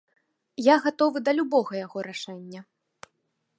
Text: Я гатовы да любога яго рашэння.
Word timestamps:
Я 0.67 0.75
гатовы 0.85 1.17
да 1.27 1.31
любога 1.39 1.71
яго 1.85 1.99
рашэння. 2.09 2.61